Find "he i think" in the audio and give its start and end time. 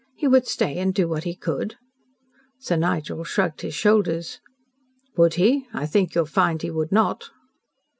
5.35-6.15